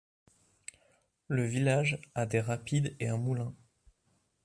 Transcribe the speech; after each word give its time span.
Le 1.27 1.45
village 1.45 1.99
a 2.15 2.25
des 2.25 2.39
rapides 2.41 2.95
et 2.99 3.07
un 3.09 3.17
moulin. 3.17 3.53